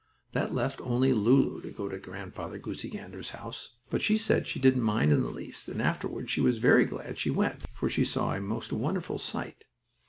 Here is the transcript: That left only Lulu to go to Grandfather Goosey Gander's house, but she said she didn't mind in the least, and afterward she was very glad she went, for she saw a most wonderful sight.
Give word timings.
That 0.31 0.51
left 0.51 0.81
only 0.81 1.13
Lulu 1.13 1.61
to 1.61 1.69
go 1.69 1.87
to 1.87 1.99
Grandfather 1.99 2.57
Goosey 2.57 2.89
Gander's 2.89 3.29
house, 3.37 3.75
but 3.91 4.01
she 4.01 4.17
said 4.17 4.47
she 4.47 4.57
didn't 4.57 4.81
mind 4.81 5.11
in 5.11 5.21
the 5.21 5.29
least, 5.29 5.67
and 5.69 5.79
afterward 5.79 6.27
she 6.27 6.41
was 6.41 6.57
very 6.57 6.85
glad 6.85 7.19
she 7.19 7.29
went, 7.29 7.61
for 7.71 7.87
she 7.87 8.03
saw 8.03 8.33
a 8.33 8.41
most 8.41 8.73
wonderful 8.73 9.19
sight. 9.19 9.63